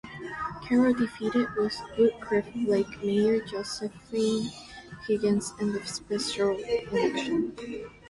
Carroll 0.67 0.95
defeated 0.95 1.45
Woodcliff 1.55 2.47
Lake 2.67 3.03
mayor 3.03 3.39
Josephine 3.39 4.49
Higgins 5.07 5.53
in 5.59 5.73
the 5.73 5.85
special 5.85 6.57
election. 6.57 7.55